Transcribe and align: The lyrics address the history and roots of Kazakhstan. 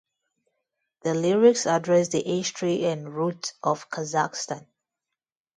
The 1.03 1.13
lyrics 1.13 1.67
address 1.67 2.07
the 2.07 2.23
history 2.23 2.85
and 2.85 3.13
roots 3.13 3.53
of 3.61 3.87
Kazakhstan. 3.91 4.65